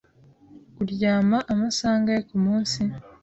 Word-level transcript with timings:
Uryama 0.81 1.37
amasaha 1.51 1.95
angahe 1.97 2.21
kumunsi? 2.29 2.81